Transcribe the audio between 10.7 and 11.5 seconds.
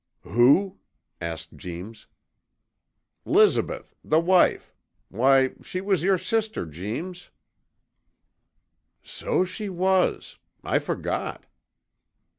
forgot!'